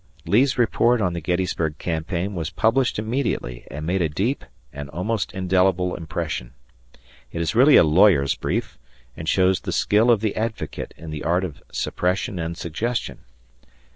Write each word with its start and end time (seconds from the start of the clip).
Lee's 0.25 0.57
report 0.57 0.99
on 0.99 1.13
the 1.13 1.21
Gettysburg 1.21 1.77
campaign 1.77 2.33
was 2.33 2.49
published 2.49 2.97
immediately 2.97 3.67
and 3.69 3.85
made 3.85 4.01
a 4.01 4.09
deep 4.09 4.43
and 4.73 4.89
almost 4.89 5.31
indelible 5.31 5.93
impression. 5.95 6.55
It 7.31 7.39
is 7.39 7.53
really 7.53 7.75
a 7.75 7.83
lawyer's 7.83 8.33
brief 8.33 8.79
and 9.15 9.29
shows 9.29 9.59
the 9.59 9.71
skill 9.71 10.09
of 10.09 10.21
the 10.21 10.35
advocate 10.35 10.95
in 10.97 11.11
the 11.11 11.23
art 11.23 11.43
of 11.43 11.61
suppression 11.71 12.39
and 12.39 12.57
suggestion. 12.57 13.19